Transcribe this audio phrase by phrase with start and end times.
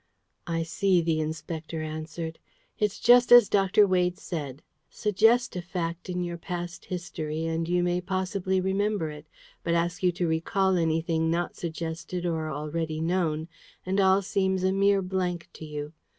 [0.47, 2.39] "I see," the Inspector answered.
[2.79, 3.85] "It's just as Dr.
[3.85, 4.63] Wade said.
[4.89, 9.27] Suggest a fact in your past history, and you may possibly remember it;
[9.63, 13.47] but ask you to recall anything not suggested or already known,
[13.85, 15.93] and all seems a mere blank to you!